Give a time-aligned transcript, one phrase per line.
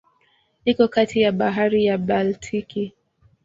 [0.71, 2.83] Iko kati ya Bahari ya Baltiki.